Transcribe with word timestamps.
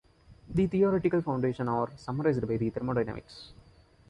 The 0.49 0.65
theoretical 0.65 1.21
foundations 1.21 1.69
are 1.69 1.91
summarized 1.95 2.41
by 2.47 2.57
Thermodynamics. 2.57 3.51